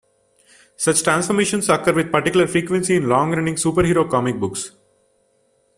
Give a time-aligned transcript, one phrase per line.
[0.77, 4.71] Such transformations occur with particular frequency in long-running superhero comic books.